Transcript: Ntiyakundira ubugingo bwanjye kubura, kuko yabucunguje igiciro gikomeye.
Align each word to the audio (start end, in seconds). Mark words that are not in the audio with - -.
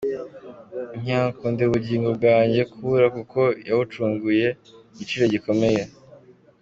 Ntiyakundira 0.99 1.67
ubugingo 1.69 2.09
bwanjye 2.17 2.61
kubura, 2.71 3.07
kuko 3.17 3.39
yabucunguje 3.67 4.47
igiciro 4.93 5.23
gikomeye. 5.33 5.81